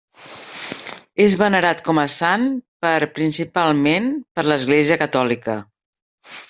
És 1.25 1.35
venerat 1.41 1.83
com 1.89 2.01
a 2.05 2.07
sant 2.15 2.47
per 2.87 2.95
principalment 3.19 4.11
per 4.39 4.49
l'església 4.51 5.03
catòlica. 5.07 5.63